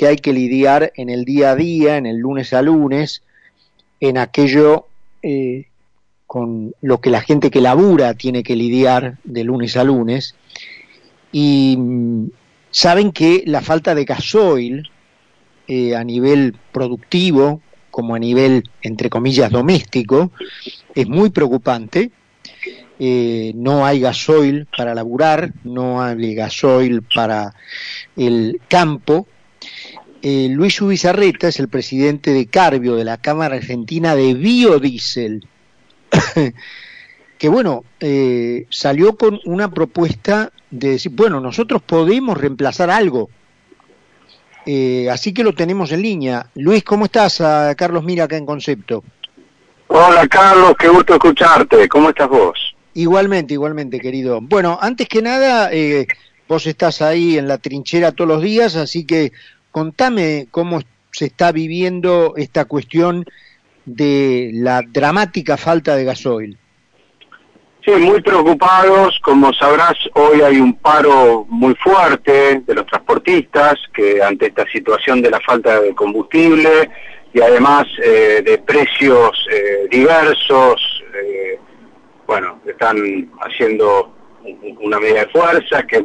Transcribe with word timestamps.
que 0.00 0.06
hay 0.06 0.16
que 0.16 0.32
lidiar 0.32 0.94
en 0.96 1.10
el 1.10 1.26
día 1.26 1.50
a 1.50 1.56
día, 1.56 1.98
en 1.98 2.06
el 2.06 2.16
lunes 2.16 2.54
a 2.54 2.62
lunes, 2.62 3.22
en 4.00 4.16
aquello 4.16 4.86
eh, 5.22 5.66
con 6.26 6.74
lo 6.80 7.02
que 7.02 7.10
la 7.10 7.20
gente 7.20 7.50
que 7.50 7.60
labura 7.60 8.14
tiene 8.14 8.42
que 8.42 8.56
lidiar 8.56 9.18
de 9.24 9.44
lunes 9.44 9.76
a 9.76 9.84
lunes. 9.84 10.36
Y 11.32 11.76
mm, 11.76 12.30
saben 12.70 13.12
que 13.12 13.44
la 13.44 13.60
falta 13.60 13.94
de 13.94 14.06
gasoil 14.06 14.88
eh, 15.68 15.94
a 15.94 16.02
nivel 16.02 16.56
productivo, 16.72 17.60
como 17.90 18.14
a 18.14 18.18
nivel, 18.18 18.70
entre 18.80 19.10
comillas, 19.10 19.50
doméstico, 19.50 20.30
es 20.94 21.06
muy 21.06 21.28
preocupante. 21.28 22.10
Eh, 22.98 23.52
no 23.54 23.84
hay 23.84 24.00
gasoil 24.00 24.66
para 24.74 24.94
laburar, 24.94 25.52
no 25.62 26.02
hay 26.02 26.34
gasoil 26.34 27.02
para 27.02 27.54
el 28.16 28.62
campo. 28.66 29.26
Eh, 30.22 30.48
Luis 30.50 30.80
Ubizarreta 30.80 31.48
es 31.48 31.58
el 31.60 31.68
presidente 31.68 32.32
de 32.32 32.46
Carbio, 32.46 32.96
de 32.96 33.04
la 33.04 33.16
Cámara 33.16 33.56
Argentina 33.56 34.14
de 34.14 34.34
Biodiesel, 34.34 35.46
que 37.38 37.48
bueno, 37.48 37.84
eh, 38.00 38.66
salió 38.68 39.16
con 39.16 39.40
una 39.44 39.70
propuesta 39.70 40.52
de 40.70 40.90
decir, 40.90 41.12
bueno, 41.14 41.40
nosotros 41.40 41.82
podemos 41.82 42.36
reemplazar 42.36 42.90
algo. 42.90 43.30
así 45.10 45.32
que 45.32 45.42
lo 45.42 45.54
tenemos 45.54 45.90
en 45.92 46.02
línea. 46.02 46.46
Luis, 46.54 46.84
¿cómo 46.84 47.06
estás? 47.06 47.40
A 47.40 47.74
Carlos 47.74 48.04
Mira 48.04 48.24
acá 48.24 48.36
en 48.36 48.46
Concepto. 48.46 49.02
Hola 49.92 50.28
Carlos, 50.28 50.74
qué 50.78 50.88
gusto 50.88 51.14
escucharte. 51.14 51.88
¿Cómo 51.88 52.10
estás 52.10 52.28
vos? 52.28 52.76
Igualmente, 52.94 53.54
igualmente, 53.54 53.98
querido. 53.98 54.40
Bueno, 54.40 54.78
antes 54.80 55.08
que 55.08 55.20
nada, 55.20 55.68
eh, 55.72 56.06
vos 56.50 56.66
estás 56.66 57.00
ahí 57.00 57.38
en 57.38 57.46
la 57.46 57.58
trinchera 57.58 58.10
todos 58.10 58.26
los 58.26 58.42
días, 58.42 58.74
así 58.74 59.06
que 59.06 59.30
contame 59.70 60.48
cómo 60.50 60.80
se 61.12 61.26
está 61.26 61.52
viviendo 61.52 62.34
esta 62.36 62.64
cuestión 62.64 63.24
de 63.84 64.50
la 64.54 64.82
dramática 64.82 65.56
falta 65.56 65.94
de 65.94 66.04
gasoil. 66.04 66.58
Sí, 67.84 67.92
muy 67.92 68.20
preocupados. 68.20 69.20
Como 69.22 69.52
sabrás, 69.52 69.94
hoy 70.14 70.40
hay 70.40 70.58
un 70.58 70.74
paro 70.74 71.46
muy 71.48 71.76
fuerte 71.76 72.62
de 72.66 72.74
los 72.74 72.84
transportistas 72.86 73.76
que 73.94 74.20
ante 74.20 74.46
esta 74.46 74.66
situación 74.72 75.22
de 75.22 75.30
la 75.30 75.40
falta 75.40 75.80
de 75.80 75.94
combustible 75.94 76.90
y 77.32 77.40
además 77.40 77.86
eh, 78.02 78.42
de 78.44 78.58
precios 78.58 79.46
eh, 79.52 79.86
diversos, 79.88 81.04
eh, 81.14 81.60
bueno, 82.26 82.58
están 82.66 83.30
haciendo 83.40 84.16
una 84.80 84.98
medida 84.98 85.20
de 85.20 85.28
fuerza 85.28 85.84
que 85.86 86.02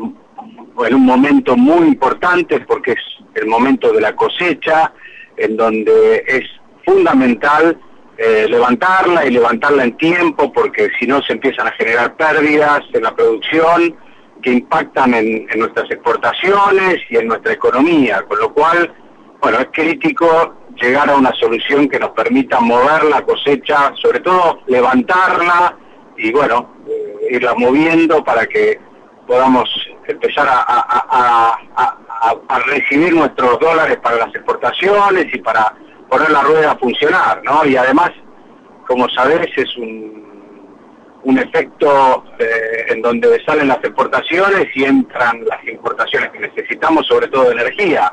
en 0.85 0.95
un 0.95 1.05
momento 1.05 1.55
muy 1.55 1.87
importante 1.87 2.59
porque 2.61 2.91
es 2.93 2.99
el 3.35 3.47
momento 3.47 3.91
de 3.91 4.01
la 4.01 4.15
cosecha, 4.15 4.93
en 5.37 5.57
donde 5.57 6.23
es 6.27 6.43
fundamental 6.85 7.77
eh, 8.17 8.45
levantarla 8.49 9.25
y 9.25 9.31
levantarla 9.31 9.83
en 9.83 9.97
tiempo 9.97 10.51
porque 10.53 10.89
si 10.97 11.05
no 11.05 11.21
se 11.21 11.33
empiezan 11.33 11.67
a 11.67 11.71
generar 11.71 12.15
pérdidas 12.15 12.81
en 12.93 13.03
la 13.03 13.13
producción 13.13 13.95
que 14.41 14.51
impactan 14.51 15.13
en, 15.13 15.47
nuestras 15.57 15.89
exportaciones 15.91 16.97
y 17.09 17.17
en 17.17 17.27
nuestra 17.27 17.53
economía, 17.53 18.21
con 18.21 18.39
lo 18.39 18.53
cual, 18.53 18.93
bueno, 19.41 19.59
es 19.59 19.67
crítico 19.73 20.53
llegar 20.79 21.09
a 21.09 21.15
una 21.15 21.33
solución 21.33 21.89
que 21.89 21.99
nos 21.99 22.11
permita 22.11 22.59
mover 22.59 23.05
la 23.05 23.21
cosecha, 23.23 23.91
sobre 24.01 24.19
todo 24.19 24.61
levantarla 24.67 25.77
y 26.17 26.31
bueno, 26.31 26.75
eh, 26.87 27.27
irla 27.31 27.53
moviendo 27.55 28.23
para 28.23 28.45
que 28.45 28.79
podamos 29.27 29.67
empezar 30.07 30.47
a, 30.49 31.57
recibir 32.67 33.13
nuestros 33.13 33.59
dólares 33.59 33.97
para 34.01 34.17
las 34.17 34.33
exportaciones 34.33 35.27
y 35.33 35.37
para 35.39 35.73
poner 36.09 36.31
la 36.31 36.41
rueda 36.41 36.71
a 36.71 36.77
funcionar, 36.77 37.41
¿no? 37.43 37.65
Y 37.65 37.75
además, 37.75 38.11
como 38.87 39.07
sabés, 39.09 39.47
es 39.55 39.77
un, 39.77 40.25
un 41.23 41.37
efecto 41.37 42.23
eh, 42.39 42.85
en 42.87 43.01
donde 43.01 43.43
salen 43.45 43.67
las 43.67 43.83
exportaciones 43.83 44.67
y 44.75 44.85
entran 44.85 45.43
las 45.45 45.63
importaciones 45.67 46.29
que 46.31 46.39
necesitamos, 46.39 47.05
sobre 47.07 47.27
todo 47.27 47.45
de 47.45 47.53
energía. 47.53 48.11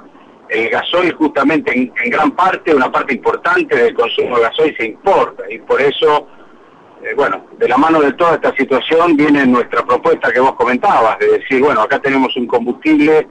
El 0.48 0.68
gasoil 0.68 1.12
justamente 1.14 1.72
en, 1.72 1.92
en 2.02 2.10
gran 2.10 2.32
parte, 2.32 2.74
una 2.74 2.90
parte 2.90 3.14
importante 3.14 3.76
del 3.76 3.94
consumo 3.94 4.36
de 4.36 4.42
gasoil 4.42 4.76
se 4.76 4.86
importa 4.86 5.44
y 5.48 5.58
por 5.58 5.80
eso 5.80 6.28
eh, 7.02 7.14
bueno, 7.16 7.46
de 7.58 7.68
la 7.68 7.76
mano 7.76 8.00
de 8.00 8.12
toda 8.12 8.34
esta 8.34 8.54
situación 8.54 9.16
viene 9.16 9.46
nuestra 9.46 9.84
propuesta 9.84 10.32
que 10.32 10.40
vos 10.40 10.54
comentabas, 10.54 11.18
de 11.18 11.38
decir, 11.38 11.60
bueno, 11.60 11.80
acá 11.82 11.98
tenemos 12.00 12.36
un 12.36 12.46
combustible 12.46 13.26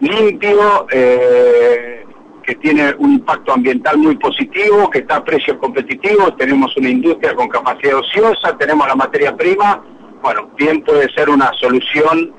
limpio, 0.00 0.86
eh, 0.90 2.04
que 2.42 2.54
tiene 2.56 2.94
un 2.98 3.12
impacto 3.12 3.52
ambiental 3.52 3.98
muy 3.98 4.16
positivo, 4.16 4.90
que 4.90 5.00
está 5.00 5.16
a 5.16 5.24
precios 5.24 5.56
competitivos, 5.58 6.36
tenemos 6.36 6.76
una 6.76 6.88
industria 6.88 7.34
con 7.34 7.48
capacidad 7.48 7.96
ociosa, 7.96 8.56
tenemos 8.58 8.86
la 8.88 8.96
materia 8.96 9.36
prima, 9.36 9.82
bueno, 10.22 10.50
bien 10.56 10.82
puede 10.82 11.12
ser 11.12 11.30
una 11.30 11.52
solución 11.60 12.34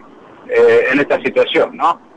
eh, 0.50 0.88
en 0.92 1.00
esta 1.00 1.22
situación, 1.22 1.78
¿no? 1.78 2.13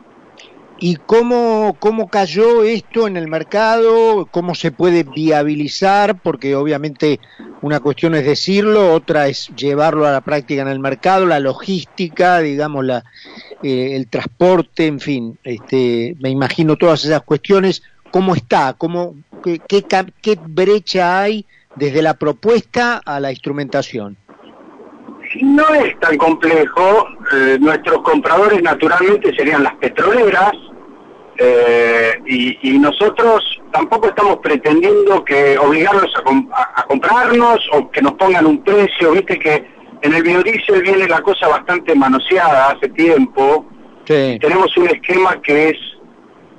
¿Y 0.79 0.97
cómo, 0.97 1.77
cómo 1.79 2.09
cayó 2.09 2.63
esto 2.63 3.07
en 3.07 3.17
el 3.17 3.29
mercado? 3.29 4.27
¿Cómo 4.31 4.55
se 4.55 4.73
puede 4.73 5.05
viabilizar? 5.05 6.21
Porque 6.21 6.55
obviamente 6.55 7.19
una 7.63 7.81
cuestión 7.81 8.15
es 8.15 8.27
decirlo, 8.27 8.93
otra 8.93 9.29
es 9.29 9.49
llevarlo 9.57 10.07
a 10.07 10.13
la 10.13 10.21
práctica 10.21 10.61
en 10.61 10.69
el 10.69 10.79
mercado, 10.79 11.25
la 11.25 11.41
logística, 11.41 12.41
digamos, 12.41 12.85
la, 12.85 13.05
eh, 13.63 13.97
el 13.97 14.09
transporte, 14.09 14.87
en 14.87 15.01
fin, 15.01 15.39
este, 15.45 16.15
me 16.21 16.29
imagino 16.29 16.77
todas 16.77 17.05
esas 17.05 17.23
cuestiones. 17.23 17.83
¿Cómo 18.11 18.35
está? 18.35 18.75
¿Cómo, 18.75 19.17
qué, 19.43 19.61
qué, 20.21 20.39
brecha 20.47 21.21
hay 21.21 21.47
desde 21.75 22.03
la 22.03 22.15
propuesta 22.15 23.01
a 23.05 23.19
la 23.19 23.31
instrumentación? 23.31 24.17
No 25.43 25.75
es 25.75 25.99
tan 26.01 26.17
complejo. 26.17 27.07
Eh, 27.33 27.59
nuestros 27.61 28.03
compradores 28.03 28.63
naturalmente 28.63 29.35
serían 29.35 29.63
las 29.63 29.75
petroleras, 29.77 30.53
eh, 31.39 32.19
y, 32.27 32.79
nosotros 32.79 33.61
tampoco 33.73 34.09
estamos 34.09 34.39
pretendiendo 34.39 35.25
que 35.25 35.59
obligarlos 35.59 36.11
a, 36.53 36.85
comprarnos 36.85 37.59
o 37.73 37.91
que 37.91 38.01
nos 38.01 38.13
pongan 38.15 38.47
un 38.47 38.63
precio, 38.63 39.13
viste 39.13 39.39
que 39.39 39.67
en 40.03 40.15
el 40.15 40.23
biodiesel 40.23 40.83
viene 40.83 41.09
la 41.09 41.21
cosa 41.21 41.49
bastante 41.49 41.95
manoseada 41.95 42.71
hace 42.71 42.89
tiempo. 42.91 43.67
Tenemos 44.05 44.75
un 44.77 44.89
esquema 44.89 45.41
que 45.43 45.71
es, 45.71 45.77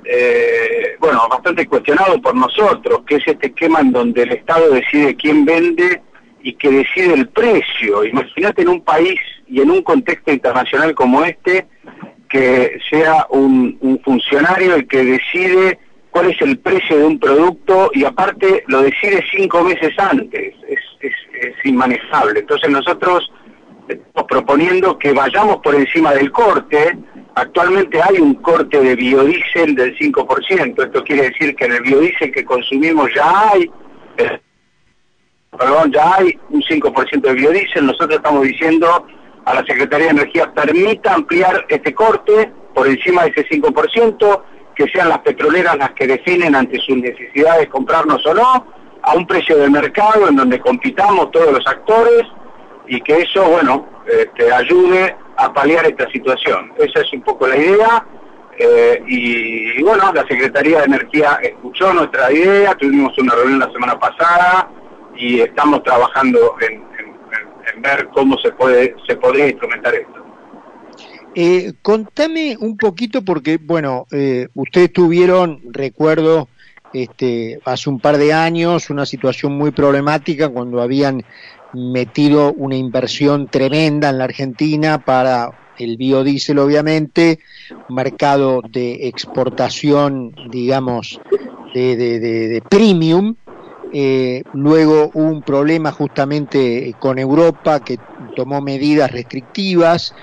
eh, 0.04 0.96
bueno, 1.00 1.26
bastante 1.28 1.66
cuestionado 1.66 2.20
por 2.20 2.34
nosotros, 2.34 3.00
que 3.06 3.16
es 3.16 3.26
este 3.26 3.48
esquema 3.48 3.80
en 3.80 3.92
donde 3.92 4.22
el 4.22 4.32
Estado 4.32 4.70
decide 4.70 5.16
quién 5.16 5.44
vende 5.44 6.02
y 6.42 6.54
que 6.54 6.70
decide 6.70 7.14
el 7.14 7.28
precio. 7.28 8.04
Imagínate 8.04 8.62
en 8.62 8.68
un 8.68 8.80
país 8.82 9.18
y 9.46 9.60
en 9.60 9.70
un 9.70 9.82
contexto 9.82 10.32
internacional 10.32 10.94
como 10.94 11.24
este, 11.24 11.66
que 12.28 12.78
sea 12.90 13.26
un, 13.30 14.00
funcionario 14.04 14.74
el 14.74 14.86
que 14.86 15.04
decide 15.04 15.78
cuál 16.10 16.30
es 16.30 16.40
el 16.42 16.58
precio 16.58 16.98
de 16.98 17.04
un 17.04 17.18
producto 17.18 17.90
y 17.94 18.04
aparte 18.04 18.64
lo 18.66 18.82
decide 18.82 19.24
cinco 19.30 19.62
meses 19.62 19.92
antes, 19.98 20.54
es, 20.68 20.78
es, 21.00 21.54
inmanejable. 21.64 22.40
Entonces 22.40 22.70
nosotros 22.70 23.30
estamos 23.88 24.28
proponiendo 24.28 24.98
que 24.98 25.12
vayamos 25.12 25.58
por 25.58 25.74
encima 25.74 26.12
del 26.12 26.30
corte, 26.30 26.98
actualmente 27.34 28.00
hay 28.02 28.18
un 28.18 28.34
corte 28.34 28.80
de 28.80 28.94
biodiesel 28.96 29.74
del 29.74 29.96
5%, 29.96 30.84
esto 30.84 31.04
quiere 31.04 31.30
decir 31.30 31.54
que 31.54 31.64
en 31.64 31.72
el 31.72 31.82
biodiesel 31.82 32.32
que 32.32 32.44
consumimos 32.44 33.10
ya 33.14 33.50
hay, 33.50 33.70
eh, 34.18 34.40
perdón, 35.58 35.92
ya 35.92 36.14
hay 36.14 36.38
un 36.50 36.62
5% 36.62 37.20
de 37.20 37.34
biodiesel, 37.34 37.86
nosotros 37.86 38.16
estamos 38.16 38.42
diciendo 38.42 39.06
a 39.44 39.54
la 39.54 39.64
Secretaría 39.64 40.06
de 40.06 40.12
Energía 40.12 40.52
permita 40.52 41.14
ampliar 41.14 41.66
este 41.68 41.94
corte 41.94 42.52
por 42.74 42.86
encima 42.86 43.24
de 43.24 43.30
ese 43.30 43.48
5%, 43.48 44.42
que 44.74 44.88
sean 44.88 45.08
las 45.08 45.18
petroleras 45.20 45.76
las 45.76 45.90
que 45.92 46.06
definen 46.06 46.54
ante 46.54 46.78
sus 46.78 46.96
necesidades 46.96 47.68
comprarnos 47.68 48.24
o 48.26 48.34
no, 48.34 48.66
a 49.02 49.14
un 49.14 49.26
precio 49.26 49.56
de 49.56 49.68
mercado 49.70 50.28
en 50.28 50.36
donde 50.36 50.60
compitamos 50.60 51.30
todos 51.30 51.52
los 51.52 51.66
actores 51.66 52.22
y 52.86 53.00
que 53.00 53.22
eso, 53.22 53.42
bueno, 53.48 53.88
este, 54.06 54.52
ayude 54.52 55.16
a 55.36 55.52
paliar 55.52 55.86
esta 55.86 56.08
situación. 56.10 56.72
Esa 56.78 57.00
es 57.00 57.12
un 57.12 57.22
poco 57.22 57.46
la 57.46 57.56
idea. 57.56 58.06
Eh, 58.58 59.02
y, 59.06 59.82
bueno, 59.82 60.12
la 60.12 60.26
Secretaría 60.26 60.80
de 60.80 60.84
Energía 60.86 61.38
escuchó 61.42 61.92
nuestra 61.92 62.30
idea, 62.32 62.74
tuvimos 62.74 63.16
una 63.18 63.34
reunión 63.34 63.60
la 63.60 63.72
semana 63.72 63.98
pasada 63.98 64.68
y 65.18 65.40
estamos 65.40 65.82
trabajando 65.82 66.38
en, 66.60 66.86
ver 67.82 68.08
cómo 68.12 68.36
se 68.38 68.50
puede 68.52 68.94
se 69.06 69.14
podría 69.16 69.48
instrumentar 69.48 69.94
esto. 69.94 70.24
Eh, 71.34 71.74
contame 71.82 72.56
un 72.58 72.76
poquito 72.76 73.22
porque, 73.22 73.58
bueno, 73.62 74.06
eh, 74.10 74.48
ustedes 74.54 74.92
tuvieron, 74.92 75.60
recuerdo, 75.70 76.48
este, 76.92 77.60
hace 77.64 77.90
un 77.90 78.00
par 78.00 78.16
de 78.16 78.32
años 78.32 78.90
una 78.90 79.06
situación 79.06 79.52
muy 79.52 79.70
problemática 79.70 80.48
cuando 80.48 80.80
habían 80.80 81.22
metido 81.74 82.52
una 82.54 82.76
inversión 82.76 83.46
tremenda 83.46 84.08
en 84.08 84.18
la 84.18 84.24
Argentina 84.24 84.98
para 84.98 85.50
el 85.78 85.96
biodiesel 85.96 86.58
obviamente, 86.58 87.38
mercado 87.88 88.62
de 88.68 89.06
exportación, 89.08 90.34
digamos, 90.50 91.20
de, 91.74 91.96
de, 91.96 92.62
premium, 92.68 93.36
eh, 93.92 94.42
luego 94.52 95.10
hubo 95.14 95.28
un 95.28 95.42
problema 95.42 95.92
justamente 95.92 96.94
con 96.98 97.18
Europa 97.18 97.80
que 97.80 97.98
tomó 98.36 98.60
medidas 98.60 99.10
restrictivas 99.10 100.14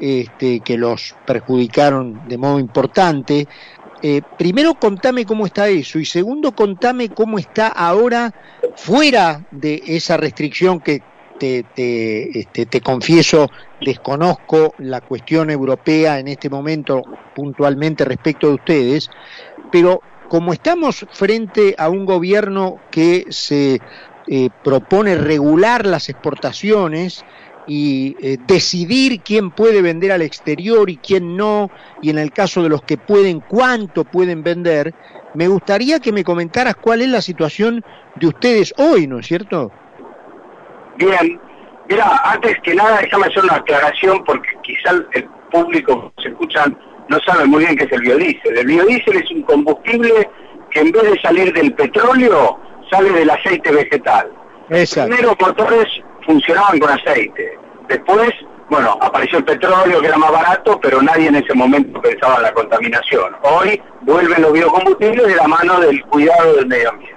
este, 0.00 0.60
que 0.60 0.76
los 0.76 1.14
perjudicaron 1.26 2.28
de 2.28 2.38
modo 2.38 2.58
importante. 2.58 3.48
Eh, 4.00 4.22
primero 4.36 4.74
contame 4.74 5.26
cómo 5.26 5.46
está 5.46 5.68
eso 5.68 5.98
y 5.98 6.04
segundo 6.04 6.52
contame 6.52 7.08
cómo 7.08 7.38
está 7.38 7.66
ahora 7.66 8.32
fuera 8.76 9.44
de 9.50 9.82
esa 9.86 10.16
restricción 10.16 10.78
que 10.78 11.02
te, 11.40 11.64
te, 11.74 12.38
este, 12.38 12.66
te 12.66 12.80
confieso 12.80 13.48
desconozco 13.80 14.74
la 14.78 15.00
cuestión 15.00 15.50
europea 15.50 16.18
en 16.18 16.28
este 16.28 16.48
momento 16.50 17.02
puntualmente 17.34 18.04
respecto 18.04 18.48
de 18.48 18.54
ustedes, 18.54 19.10
pero 19.70 20.00
como 20.28 20.52
estamos 20.52 21.06
frente 21.12 21.74
a 21.78 21.88
un 21.88 22.04
gobierno 22.04 22.78
que 22.90 23.26
se 23.30 23.80
eh, 24.26 24.50
propone 24.62 25.14
regular 25.16 25.86
las 25.86 26.08
exportaciones, 26.08 27.24
y 27.68 28.16
eh, 28.20 28.38
decidir 28.46 29.20
quién 29.20 29.50
puede 29.50 29.82
vender 29.82 30.10
al 30.10 30.22
exterior 30.22 30.88
y 30.88 30.96
quién 30.96 31.36
no, 31.36 31.70
y 32.00 32.08
en 32.08 32.18
el 32.18 32.32
caso 32.32 32.62
de 32.62 32.70
los 32.70 32.82
que 32.82 32.96
pueden, 32.96 33.40
cuánto 33.40 34.04
pueden 34.04 34.42
vender, 34.42 34.94
me 35.34 35.46
gustaría 35.48 36.00
que 36.00 36.10
me 36.10 36.24
comentaras 36.24 36.76
cuál 36.76 37.02
es 37.02 37.08
la 37.08 37.20
situación 37.20 37.84
de 38.14 38.26
ustedes 38.26 38.72
hoy, 38.78 39.06
¿no 39.06 39.18
es 39.18 39.26
cierto? 39.26 39.70
Bien, 40.96 41.38
mira, 41.90 42.22
antes 42.24 42.56
que 42.62 42.74
nada 42.74 43.00
déjame 43.02 43.26
hacer 43.26 43.44
una 43.44 43.56
aclaración 43.56 44.24
porque 44.24 44.48
quizá 44.62 44.90
el 45.12 45.28
público 45.52 46.10
se 46.22 46.30
escuchan 46.30 46.76
no 47.08 47.18
sabe 47.26 47.46
muy 47.46 47.64
bien 47.64 47.76
qué 47.76 47.84
es 47.84 47.92
el 47.92 48.02
biodiesel. 48.02 48.58
El 48.58 48.66
biodiesel 48.66 49.16
es 49.16 49.30
un 49.30 49.42
combustible 49.42 50.28
que 50.70 50.80
en 50.80 50.92
vez 50.92 51.02
de 51.10 51.20
salir 51.20 51.52
del 51.52 51.72
petróleo, 51.72 52.58
sale 52.90 53.10
del 53.10 53.30
aceite 53.30 53.70
vegetal. 53.70 54.30
Exacto. 54.70 55.14
Primero 55.14 55.36
motores 55.40 55.86
funcionaban 56.24 56.78
con 56.78 56.90
aceite. 56.90 57.58
Después, 57.88 58.30
bueno, 58.68 58.98
apareció 59.00 59.38
el 59.38 59.44
petróleo 59.44 60.00
que 60.00 60.06
era 60.06 60.18
más 60.18 60.30
barato, 60.30 60.78
pero 60.80 61.00
nadie 61.00 61.28
en 61.28 61.36
ese 61.36 61.54
momento 61.54 62.00
pensaba 62.02 62.36
en 62.36 62.42
la 62.42 62.52
contaminación. 62.52 63.34
Hoy 63.42 63.80
vuelven 64.02 64.42
los 64.42 64.52
biocombustibles 64.52 65.26
de 65.26 65.36
la 65.36 65.48
mano 65.48 65.80
del 65.80 66.04
cuidado 66.04 66.54
del 66.56 66.66
medio 66.66 66.90
ambiente. 66.90 67.16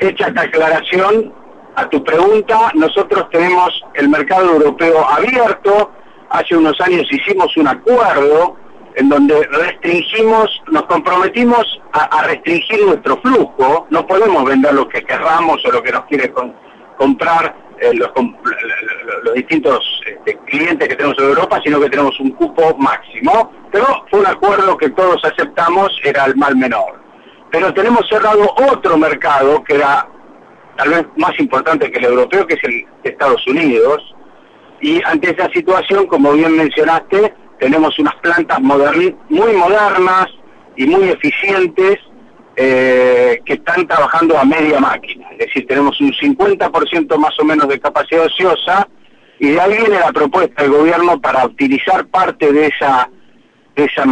Hecha 0.00 0.28
esta 0.28 0.42
aclaración 0.42 1.32
a 1.76 1.88
tu 1.88 2.02
pregunta, 2.02 2.72
nosotros 2.74 3.28
tenemos 3.30 3.84
el 3.94 4.08
mercado 4.08 4.50
europeo 4.54 5.06
abierto. 5.08 5.92
Hace 6.30 6.56
unos 6.56 6.80
años 6.80 7.06
hicimos 7.10 7.56
un 7.56 7.68
acuerdo 7.68 8.56
en 8.96 9.08
donde 9.08 9.46
restringimos, 9.46 10.62
nos 10.70 10.84
comprometimos 10.84 11.80
a, 11.92 12.22
restringir 12.24 12.84
nuestro 12.84 13.16
flujo. 13.20 13.86
No 13.90 14.06
podemos 14.06 14.44
vender 14.44 14.74
lo 14.74 14.88
que 14.88 15.02
querramos 15.02 15.64
o 15.64 15.72
lo 15.72 15.82
que 15.82 15.92
nos 15.92 16.04
quiere 16.06 16.32
comprar 16.98 17.54
eh, 17.78 17.92
los, 17.94 18.10
distintos 19.34 20.02
este, 20.06 20.36
clientes 20.46 20.88
que 20.88 20.96
tenemos 20.96 21.18
en 21.18 21.24
Europa, 21.24 21.60
sino 21.64 21.80
que 21.80 21.88
tenemos 21.88 22.18
un 22.20 22.30
cupo 22.32 22.76
máximo. 22.76 23.52
Pero 23.70 23.86
fue 24.10 24.20
un 24.20 24.26
acuerdo 24.26 24.76
que 24.76 24.90
todos 24.90 25.24
aceptamos, 25.24 25.88
era 26.04 26.24
el 26.26 26.36
mal 26.36 26.56
menor. 26.56 27.00
Pero 27.50 27.72
tenemos 27.72 28.06
cerrado 28.08 28.54
otro 28.70 28.96
mercado 28.96 29.64
que 29.64 29.76
era 29.76 30.06
tal 30.76 30.88
vez 30.88 31.06
más 31.16 31.38
importante 31.38 31.90
que 31.90 31.98
el 31.98 32.06
europeo, 32.06 32.46
que 32.46 32.54
es 32.54 32.64
el 32.64 32.86
de 33.02 33.10
Estados 33.10 33.46
Unidos. 33.46 34.14
Y 34.80 35.00
ante 35.04 35.30
esa 35.30 35.50
situación, 35.50 36.06
como 36.06 36.32
bien 36.32 36.56
mencionaste, 36.56 37.34
tenemos 37.60 37.96
unas 37.98 38.16
plantas 38.16 38.60
muy 38.60 39.14
modernas 39.28 40.26
y 40.76 40.86
muy 40.86 41.10
eficientes 41.10 41.98
eh, 42.56 43.40
que 43.44 43.52
están 43.54 43.86
trabajando 43.86 44.36
a 44.36 44.44
media 44.44 44.80
máquina, 44.80 45.28
es 45.32 45.38
decir, 45.38 45.66
tenemos 45.66 46.00
un 46.00 46.12
50% 46.12 47.16
más 47.16 47.38
o 47.38 47.44
menos 47.44 47.68
de 47.68 47.78
capacidad 47.78 48.24
ociosa 48.24 48.88
y 49.38 49.50
de 49.50 49.60
ahí 49.60 49.76
viene 49.78 50.00
la 50.00 50.12
propuesta 50.12 50.62
del 50.62 50.72
gobierno 50.72 51.20
para 51.20 51.46
utilizar 51.46 52.06
parte 52.06 52.52
de 52.52 52.66
esa, 52.66 53.08
esa 53.76 54.04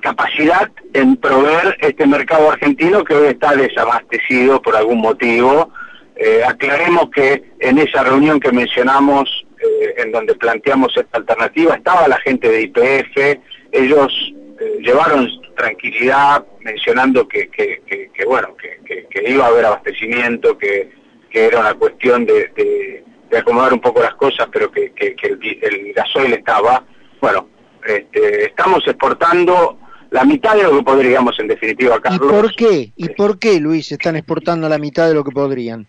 capacidad 0.00 0.70
en 0.94 1.16
proveer 1.16 1.76
este 1.80 2.06
mercado 2.06 2.50
argentino 2.50 3.04
que 3.04 3.14
hoy 3.14 3.28
está 3.28 3.54
desabastecido 3.54 4.62
por 4.62 4.76
algún 4.76 5.00
motivo. 5.00 5.70
Eh, 6.16 6.42
aclaremos 6.46 7.10
que 7.10 7.52
en 7.60 7.78
esa 7.78 8.04
reunión 8.04 8.40
que 8.40 8.52
mencionamos, 8.52 9.46
eh, 9.60 9.94
en 9.98 10.12
donde 10.12 10.34
planteamos 10.34 10.96
esta 10.96 11.18
alternativa, 11.18 11.74
estaba 11.74 12.08
la 12.08 12.18
gente 12.20 12.48
de 12.48 12.62
IPF, 12.62 13.40
ellos 13.72 14.32
llevaron 14.80 15.28
tranquilidad, 15.56 16.44
mencionando 16.60 17.26
que, 17.28 17.48
que, 17.48 17.82
que, 17.86 18.24
bueno, 18.24 18.54
que, 18.56 18.78
iba 19.26 19.44
a 19.44 19.48
haber 19.48 19.66
abastecimiento, 19.66 20.56
que, 20.56 20.90
era 21.30 21.60
una 21.60 21.74
cuestión 21.74 22.24
de, 22.26 22.50
de, 22.56 23.38
acomodar 23.38 23.72
un 23.72 23.80
poco 23.80 24.02
las 24.02 24.14
cosas, 24.14 24.48
pero 24.52 24.70
que, 24.70 24.92
el, 24.96 25.58
el, 25.62 25.92
gasoil 25.92 26.32
estaba. 26.32 26.84
Bueno, 27.20 27.48
este, 27.86 28.46
estamos 28.46 28.82
exportando 28.86 29.78
la 30.10 30.24
mitad 30.24 30.56
de 30.56 30.64
lo 30.64 30.78
que 30.78 30.82
podríamos, 30.82 31.38
en 31.38 31.48
definitiva, 31.48 32.00
Carlos. 32.00 32.20
¿Y 32.24 32.32
por 32.32 32.54
qué? 32.54 32.92
¿Y 32.96 33.08
por 33.10 33.38
qué, 33.38 33.60
Luis, 33.60 33.92
están 33.92 34.16
exportando 34.16 34.68
la 34.68 34.78
mitad 34.78 35.06
de 35.06 35.14
lo 35.14 35.22
que 35.22 35.30
podrían? 35.30 35.86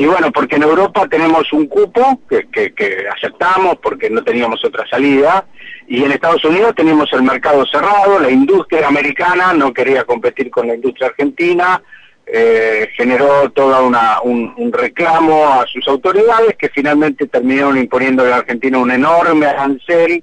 Y 0.00 0.06
bueno, 0.06 0.30
porque 0.30 0.54
en 0.54 0.62
Europa 0.62 1.08
tenemos 1.08 1.52
un 1.52 1.66
cupo 1.66 2.20
que, 2.28 3.08
aceptamos 3.12 3.78
porque 3.82 4.08
no 4.08 4.22
teníamos 4.22 4.64
otra 4.64 4.86
salida. 4.88 5.44
Y 5.88 6.04
en 6.04 6.12
Estados 6.12 6.44
Unidos 6.44 6.76
tenemos 6.76 7.12
el 7.12 7.24
mercado 7.24 7.66
cerrado, 7.66 8.20
la 8.20 8.30
industria 8.30 8.86
americana 8.86 9.52
no 9.54 9.74
quería 9.74 10.04
competir 10.04 10.52
con 10.52 10.68
la 10.68 10.76
industria 10.76 11.08
argentina, 11.08 11.82
eh, 12.24 12.90
generó 12.94 13.50
todo 13.50 13.90
un, 14.22 14.72
reclamo 14.72 15.48
a 15.48 15.66
sus 15.66 15.88
autoridades 15.88 16.54
que 16.56 16.68
finalmente 16.68 17.26
terminaron 17.26 17.76
imponiendo 17.76 18.22
a 18.22 18.28
la 18.28 18.36
Argentina 18.36 18.78
un 18.78 18.92
enorme 18.92 19.46
arancel 19.46 20.22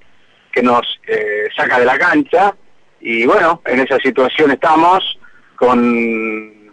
que 0.54 0.64
nos 0.64 0.88
eh, 1.06 1.50
saca 1.54 1.80
de 1.80 1.86
la 1.86 1.98
cancha. 1.98 2.56
Y 3.02 3.26
bueno, 3.26 3.62
en 3.66 3.82
esa 3.82 3.98
situación 3.98 4.52
estamos 4.52 5.20
con, 5.58 6.72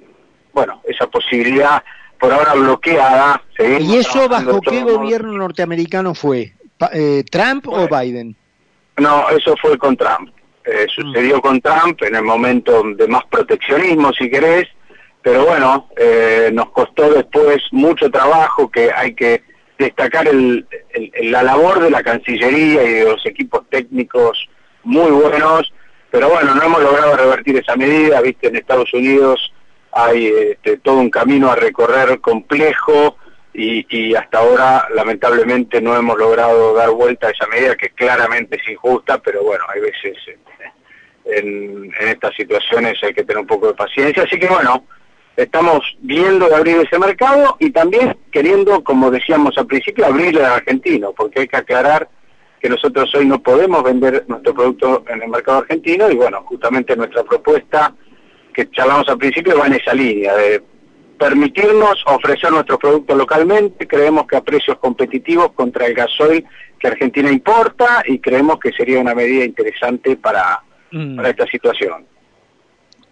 bueno, 0.53 0.81
esa 0.87 1.09
posibilidad 1.09 1.83
por 2.23 2.33
ahora 2.33 2.55
bloqueada. 2.55 3.43
¿Y 3.59 3.97
eso 3.97 4.29
bajo 4.29 4.61
qué 4.61 4.85
gobierno 4.85 5.33
norteamericano 5.33 6.15
fue? 6.15 6.53
Eh, 6.93 7.25
¿Trump 7.29 7.67
o 7.67 7.89
Biden? 7.89 8.37
No, 8.97 9.29
eso 9.31 9.57
fue 9.61 9.77
con 9.77 9.97
Trump. 9.97 10.31
Eh, 10.65 10.87
mm. 10.87 10.91
sucedió 10.91 11.41
con 11.41 11.61
Trump 11.61 12.01
en 12.03 12.15
el 12.15 12.23
momento 12.23 12.81
de 12.95 13.09
más 13.09 13.25
proteccionismo, 13.25 14.13
si 14.13 14.31
querés, 14.31 14.69
pero 15.21 15.47
bueno, 15.47 15.89
eh, 15.97 16.51
nos 16.53 16.71
costó 16.71 17.13
después 17.13 17.61
mucho 17.73 18.09
trabajo 18.09 18.71
que 18.71 18.93
hay 18.93 19.15
que 19.15 19.43
destacar 19.77 20.29
el, 20.29 20.65
la 21.23 21.43
labor 21.43 21.81
de 21.81 21.91
la 21.91 22.05
Cancillería 22.05 22.85
y 22.85 22.93
de 22.93 23.05
los 23.05 23.27
equipos 23.27 23.63
técnicos 23.69 24.49
muy 24.85 25.11
buenos, 25.11 25.73
pero 26.13 26.29
bueno, 26.29 26.55
no 26.55 26.63
hemos 26.63 26.83
logrado 26.83 27.17
revertir 27.17 27.57
esa 27.57 27.75
medida, 27.75 28.21
viste, 28.21 28.47
en 28.47 28.55
Estados 28.55 28.95
Unidos 28.95 29.52
hay 29.93 30.27
este, 30.27 30.79
todo 30.79 30.99
un 30.99 31.11
camino 31.11 31.51
a 31.51 31.57
recorrer 31.57 32.21
complejo, 32.21 33.17
y, 33.55 34.15
hasta 34.15 34.39
ahora 34.39 34.89
lamentablemente 34.95 35.81
no 35.81 35.95
hemos 35.97 36.19
logrado 36.19 36.75
dar 36.75 36.91
vuelta 36.91 37.29
a 37.29 37.31
esa 37.31 37.47
medida 37.49 37.77
que 37.77 37.91
claramente 37.91 38.57
es 38.57 38.69
injusta, 38.69 39.19
pero 39.19 39.43
bueno, 39.43 39.65
hay 39.69 39.81
veces 39.81 40.17
este, 40.27 41.39
en, 41.39 41.93
estas 42.01 42.35
situaciones 42.35 43.03
hay 43.03 43.13
que 43.13 43.25
tener 43.25 43.41
un 43.41 43.47
poco 43.47 43.69
de 43.69 43.75
paciencia, 43.75 44.23
así 44.23 44.39
que 44.39 44.47
bueno, 44.47 44.87
estamos 45.37 45.81
viendo 46.01 46.49
de 46.49 46.55
abrir 46.55 46.77
ese 46.79 46.99
mercado 46.99 47.57
y 47.59 47.71
también 47.71 48.17
queriendo, 48.31 48.83
como 48.83 49.11
decíamos 49.11 49.57
al 49.59 49.67
principio, 49.67 50.07
abrirle 50.07 50.45
al 50.45 50.55
argentino, 50.55 51.13
porque 51.13 51.41
hay 51.41 51.49
que 51.49 51.57
aclarar 51.59 52.09
que 52.59 52.69
nosotros 52.69 53.13
hoy 53.15 53.27
no 53.27 53.43
podemos 53.43 53.83
vender 53.83 54.25
nuestro 54.29 54.55
producto 54.55 55.05
en 55.09 55.21
el 55.21 55.29
mercado 55.29 55.59
argentino 55.59 56.11
y 56.11 56.15
bueno, 56.15 56.43
justamente 56.45 56.97
nuestra 56.97 57.25
propuesta 57.25 57.93
que 58.53 58.71
charlamos 58.71 59.09
al 59.09 59.19
principio 59.19 59.59
va 59.59 59.67
en 59.67 59.75
esa 59.75 59.95
línea 59.95 60.35
de 60.35 60.63
permitirnos 61.19 62.03
ofrecer 62.07 62.51
nuestros 62.51 62.79
productos 62.79 63.17
localmente, 63.17 63.87
creemos 63.87 64.27
que 64.27 64.37
a 64.37 64.41
precios 64.41 64.79
competitivos 64.79 65.53
contra 65.53 65.87
el 65.87 65.95
gasoil 65.95 66.45
que 66.79 66.89
Argentina 66.89 67.31
importa 67.31 68.03
y 68.07 68.19
creemos 68.19 68.59
que 68.59 68.73
sería 68.73 68.99
una 68.99 69.15
medida 69.15 69.45
interesante 69.45 70.17
para, 70.17 70.61
mm. 70.91 71.17
para 71.17 71.31
esta 71.31 71.47
situación. 71.47 72.05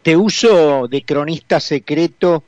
Te 0.02 0.16
uso 0.16 0.88
de 0.88 1.02
cronista 1.02 1.61
secreto 1.61 2.44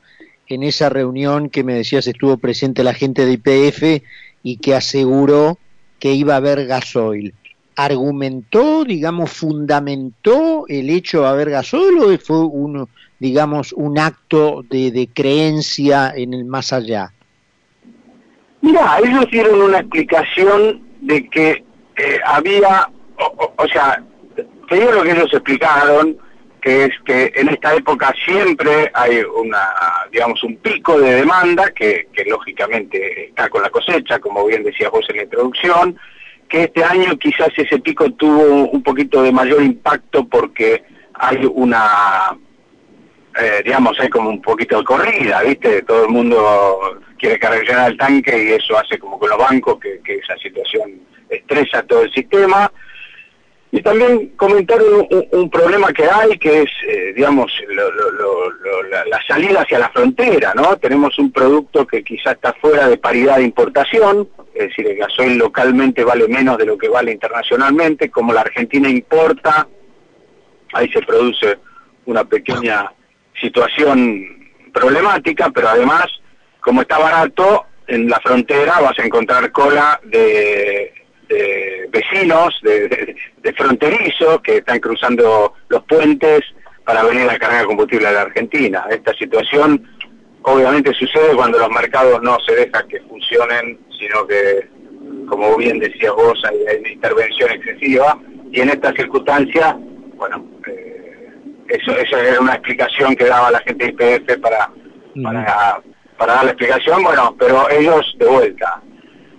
en 0.48 0.62
esa 0.62 0.88
reunión 0.88 1.48
que 1.48 1.62
me 1.62 1.74
decías 1.74 2.06
estuvo 2.06 2.38
presente 2.38 2.82
la 2.82 2.94
gente 2.94 3.24
de 3.24 3.32
IPF 3.32 4.04
y 4.42 4.56
que 4.56 4.74
aseguró 4.74 5.58
que 5.98 6.12
iba 6.12 6.34
a 6.34 6.38
haber 6.38 6.66
gasoil. 6.66 7.34
¿Argumentó, 7.76 8.84
digamos, 8.84 9.30
fundamentó 9.30 10.66
el 10.68 10.90
hecho 10.90 11.22
de 11.22 11.28
haber 11.28 11.50
gasoil 11.50 11.98
o 11.98 12.18
fue 12.18 12.44
uno 12.44 12.88
digamos, 13.22 13.72
un 13.72 14.00
acto 14.00 14.64
de, 14.68 15.08
creencia 15.14 16.12
en 16.16 16.34
el 16.34 16.44
más 16.44 16.72
allá? 16.72 17.12
Mira, 18.60 18.98
ellos 18.98 19.26
dieron 19.30 19.62
una 19.62 19.78
explicación 19.78 20.82
de 21.02 21.28
que 21.28 21.64
eh, 21.98 22.20
había, 22.24 22.88
o, 23.56 23.68
sea, 23.68 24.02
te 24.34 24.74
digo 24.74 24.90
lo 24.90 25.04
que 25.04 25.12
ellos 25.12 25.32
explicaron, 25.32 26.18
que 26.60 26.86
es 26.86 26.90
que 27.04 27.32
en 27.36 27.50
esta 27.50 27.76
época 27.76 28.12
siempre 28.24 28.90
hay 28.92 29.22
una, 29.22 29.68
digamos, 30.10 30.42
un 30.42 30.56
pico 30.56 30.98
de 30.98 31.14
demanda 31.14 31.70
que, 31.70 32.08
que 32.12 32.24
lógicamente 32.24 33.28
está 33.28 33.48
con 33.48 33.62
la 33.62 33.70
cosecha, 33.70 34.18
como 34.18 34.44
bien 34.46 34.64
decías 34.64 34.90
vos 34.90 35.06
en 35.10 35.18
la 35.18 35.22
introducción, 35.22 35.96
que 36.52 36.64
este 36.64 36.84
año 36.84 37.16
quizás 37.16 37.48
ese 37.56 37.78
pico 37.78 38.12
tuvo 38.12 38.68
un 38.68 38.82
poquito 38.82 39.22
de 39.22 39.32
mayor 39.32 39.62
impacto 39.62 40.28
porque 40.28 40.84
hay 41.14 41.46
una, 41.46 42.36
eh, 43.40 43.62
digamos, 43.64 43.98
hay 43.98 44.10
como 44.10 44.28
un 44.28 44.42
poquito 44.42 44.76
de 44.76 44.84
corrida, 44.84 45.42
¿viste? 45.42 45.80
Todo 45.80 46.04
el 46.04 46.10
mundo 46.10 47.00
quiere 47.18 47.38
cargar 47.38 47.90
el 47.90 47.96
tanque 47.96 48.44
y 48.44 48.48
eso 48.52 48.76
hace 48.76 48.98
como 48.98 49.18
con 49.18 49.30
los 49.30 49.38
bancos 49.38 49.78
que, 49.80 50.14
esa 50.14 50.36
situación 50.36 51.00
estresa 51.30 51.82
todo 51.84 52.02
el 52.02 52.12
sistema. 52.12 52.70
Y 53.70 53.80
también 53.80 54.28
comentar 54.36 54.78
un, 54.82 55.48
problema 55.48 55.90
que 55.94 56.04
hay, 56.04 56.38
que 56.38 56.64
es, 56.64 56.70
eh, 56.86 57.14
digamos, 57.16 57.50
la, 59.08 59.20
salida 59.26 59.62
hacia 59.62 59.78
la 59.78 59.88
frontera, 59.88 60.52
¿no? 60.54 60.76
Tenemos 60.76 61.18
un 61.18 61.32
producto 61.32 61.86
que 61.86 62.04
quizás 62.04 62.34
está 62.34 62.52
fuera 62.60 62.88
de 62.88 62.98
paridad 62.98 63.38
de 63.38 63.44
importación, 63.44 64.28
es 64.54 64.68
decir, 64.68 64.86
el 64.86 64.96
gasoil 64.96 65.38
localmente 65.38 66.04
vale 66.04 66.28
menos 66.28 66.58
de 66.58 66.66
lo 66.66 66.76
que 66.76 66.88
vale 66.88 67.12
internacionalmente, 67.12 68.10
como 68.10 68.32
la 68.32 68.42
Argentina 68.42 68.88
importa, 68.88 69.66
ahí 70.72 70.90
se 70.90 71.02
produce 71.02 71.58
una 72.06 72.24
pequeña 72.24 72.92
situación 73.40 74.50
problemática, 74.72 75.50
pero 75.50 75.68
además, 75.68 76.06
como 76.60 76.82
está 76.82 76.98
barato, 76.98 77.66
en 77.86 78.08
la 78.08 78.20
frontera 78.20 78.80
vas 78.80 78.98
a 78.98 79.04
encontrar 79.04 79.50
cola 79.52 80.00
de, 80.04 80.92
vecinos, 81.90 82.54
de, 82.62 83.16
de, 83.42 83.52
fronterizos 83.54 84.40
que 84.42 84.58
están 84.58 84.80
cruzando 84.80 85.54
los 85.68 85.82
puentes 85.84 86.42
para 86.84 87.04
venir 87.04 87.28
a 87.28 87.38
cargar 87.38 87.64
combustible 87.64 88.08
a 88.08 88.12
la 88.12 88.22
Argentina. 88.22 88.84
Esta 88.90 89.14
situación 89.14 89.88
obviamente 90.42 90.92
sucede 90.94 91.34
cuando 91.34 91.58
los 91.58 91.70
mercados 91.70 92.22
no 92.22 92.38
se 92.40 92.54
dejan 92.54 92.88
que 92.88 93.00
funcionen 93.00 93.78
sino 94.02 94.26
que, 94.26 94.68
como 95.28 95.56
bien 95.56 95.78
decías 95.78 96.12
vos, 96.14 96.42
hay, 96.44 96.78
una 96.78 96.88
intervención 96.88 97.50
excesiva. 97.52 98.18
Y 98.50 98.60
en 98.60 98.70
esta 98.70 98.92
circunstancia, 98.92 99.78
bueno, 100.16 100.44
eh, 100.66 101.30
eso, 101.68 101.96
eso 101.96 102.16
era 102.16 102.40
una 102.40 102.54
explicación 102.54 103.14
que 103.14 103.24
daba 103.24 103.50
la 103.50 103.60
gente 103.60 103.92
de 103.92 104.16
IPF 104.16 104.40
para, 104.40 104.70
para, 105.22 105.80
para 106.18 106.34
dar 106.34 106.44
la 106.44 106.50
explicación, 106.50 107.02
bueno, 107.02 107.34
pero 107.38 107.70
ellos 107.70 108.14
de 108.18 108.26
vuelta 108.26 108.82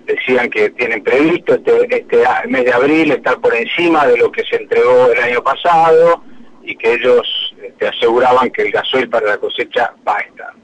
decían 0.06 0.50
que 0.50 0.70
tienen 0.72 1.04
previsto 1.04 1.56
este, 1.56 1.98
este 1.98 2.24
mes 2.48 2.66
de 2.66 2.74
abril 2.74 3.12
estar 3.12 3.40
por 3.40 3.56
encima 3.56 4.06
de 4.08 4.18
lo 4.18 4.32
que 4.32 4.44
se 4.44 4.58
entregó 4.58 5.12
el 5.12 5.20
año 5.20 5.42
pasado 5.44 6.24
y 6.62 6.76
que 6.76 6.94
ellos 6.94 7.56
este, 7.62 7.88
aseguraban 7.88 8.50
que 8.50 8.64
el 8.64 8.72
gasoil 8.72 9.10
para 9.10 9.28
la 9.28 9.38
cosecha 9.38 9.94
va 10.08 10.18
a 10.18 10.22
estar. 10.22 10.63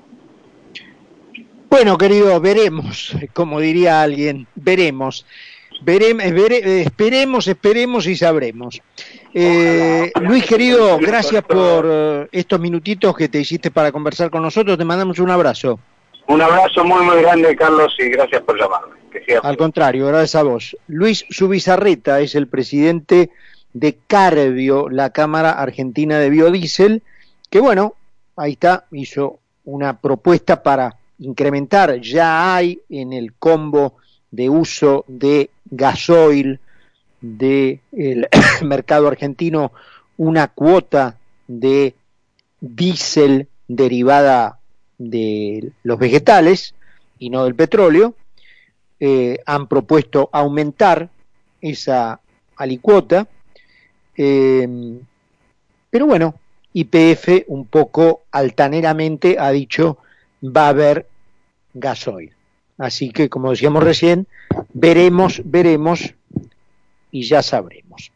Bueno, 1.70 1.98
querido, 1.98 2.40
veremos, 2.42 3.16
como 3.34 3.60
diría 3.60 4.02
alguien, 4.02 4.48
veremos. 4.56 5.26
Veremos, 5.82 6.26
eh, 6.26 6.82
esperemos, 6.82 7.48
esperemos 7.48 8.06
y 8.08 8.18
sabremos. 8.18 8.82
Eh, 9.34 10.12
Luis, 10.22 10.46
querido, 10.46 10.98
gracias 10.98 11.42
por 11.44 11.86
eh, 11.90 12.28
estos 12.34 12.60
minutitos 12.60 13.16
que 13.16 13.30
te 13.30 13.40
hiciste 13.40 13.72
para 13.72 13.92
conversar 13.92 14.30
con 14.30 14.42
nosotros. 14.42 14.78
Te 14.78 14.84
mandamos 14.84 15.20
un 15.20 15.30
abrazo. 15.30 15.80
Un 16.28 16.42
abrazo 16.42 16.84
muy, 16.84 17.06
muy 17.06 17.22
grande, 17.22 17.56
Carlos, 17.56 17.96
y 17.98 18.10
gracias 18.10 18.42
por 18.42 18.60
llamarme. 18.60 19.00
Al 19.42 19.58
contrario, 19.58 20.08
gracias 20.08 20.36
a 20.36 20.44
vos. 20.44 20.78
Luis 20.88 21.26
Subizarreta 21.30 22.20
es 22.20 22.36
el 22.36 22.48
presidente 22.48 23.30
de 23.74 23.98
Carbio, 24.08 24.90
la 24.90 25.12
Cámara 25.12 25.52
Argentina 25.52 26.20
de 26.20 26.30
Biodiesel, 26.30 27.04
que 27.50 27.60
bueno, 27.60 27.96
ahí 28.36 28.54
está, 28.54 28.86
hizo 28.92 29.40
una 29.64 30.00
propuesta 30.00 30.62
para 30.62 30.99
incrementar, 31.20 32.00
ya 32.02 32.56
hay 32.56 32.82
en 32.90 33.14
el 33.14 33.34
combo 33.34 33.96
de 34.32 34.50
uso 34.50 35.06
de 35.08 35.50
gasoil 35.66 36.60
del 37.22 38.28
mercado 38.64 39.08
argentino 39.08 39.72
una 40.18 40.48
cuota 40.48 41.18
de 41.48 41.96
diésel 42.60 43.48
derivada 43.68 44.60
de 44.98 45.72
los 45.84 45.98
vegetales 46.00 46.76
y 47.18 47.30
no 47.30 47.46
del 47.46 47.56
petróleo. 47.56 48.16
Eh, 49.00 49.40
han 49.46 49.68
propuesto 49.68 50.30
aumentar 50.32 51.10
esa 51.62 52.20
alicuota. 52.58 53.28
Eh, 54.18 55.00
pero 55.90 56.06
bueno, 56.06 56.36
IPF 56.74 57.46
un 57.48 57.66
poco 57.66 58.24
altaneramente 58.32 59.38
ha 59.40 59.52
dicho 59.52 59.98
va 60.44 60.66
a 60.66 60.70
haber 60.70 61.08
gasoil. 61.74 62.34
Así 62.78 63.12
que, 63.12 63.30
como 63.30 63.52
decíamos 63.52 63.84
recién, 63.84 64.28
veremos, 64.74 65.42
veremos 65.44 66.14
y 67.12 67.24
ya 67.24 67.42
sabremos. 67.42 68.12